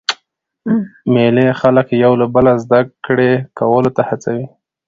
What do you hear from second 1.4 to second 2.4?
خلک یو له